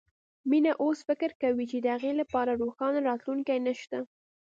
[0.49, 3.99] مينه اوس فکر کوي چې د هغې لپاره روښانه راتلونکی نه شته